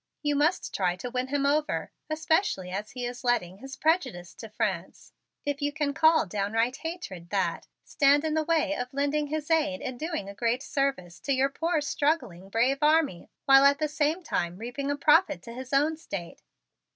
You 0.23 0.35
must 0.35 0.73
try 0.73 0.95
to 0.95 1.11
win 1.11 1.27
him 1.27 1.45
over, 1.45 1.91
especially 2.09 2.71
as 2.71 2.89
he 2.89 3.05
is 3.05 3.23
letting 3.23 3.59
his 3.59 3.75
prejudice 3.75 4.33
to 4.33 4.49
France, 4.49 5.13
if 5.45 5.61
you 5.61 5.71
can 5.71 5.93
call 5.93 6.25
downright 6.25 6.77
hatred 6.77 7.29
that, 7.29 7.67
stand 7.83 8.25
in 8.25 8.33
the 8.33 8.43
way 8.43 8.75
of 8.75 8.91
lending 8.95 9.27
his 9.27 9.51
aid 9.51 9.79
in 9.79 9.99
doing 9.99 10.27
a 10.27 10.33
great 10.33 10.63
service 10.63 11.19
to 11.19 11.33
your 11.33 11.49
poor, 11.49 11.81
struggling, 11.81 12.49
brave 12.49 12.81
army, 12.81 13.29
while 13.45 13.63
at 13.63 13.77
the 13.77 13.87
same 13.87 14.23
time 14.23 14.57
reaping 14.57 14.89
a 14.89 14.95
profit 14.97 15.43
to 15.43 15.53
his 15.53 15.71
own 15.71 15.95
State. 15.97 16.41